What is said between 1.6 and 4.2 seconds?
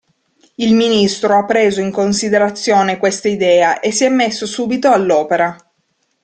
in considerazione questa idea e si è